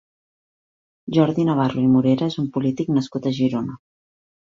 Jordi 1.17 1.45
Navarro 1.51 1.81
i 1.85 1.91
Morera 1.99 2.33
és 2.35 2.41
un 2.47 2.51
polític 2.59 2.93
nascut 2.99 3.33
a 3.33 3.39
Girona. 3.41 3.83